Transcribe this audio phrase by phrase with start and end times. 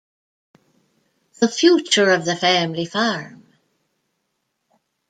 [1.39, 3.43] The Future of the Family Farm.